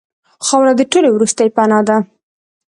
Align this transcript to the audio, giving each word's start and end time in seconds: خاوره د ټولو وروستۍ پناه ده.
خاوره 0.45 0.73
د 0.77 0.81
ټولو 0.91 1.07
وروستۍ 1.13 1.47
پناه 1.55 1.83
ده. 1.87 1.97